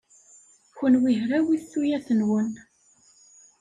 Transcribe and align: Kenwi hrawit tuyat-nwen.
Kenwi 0.77 1.11
hrawit 1.21 1.63
tuyat-nwen. 1.71 2.49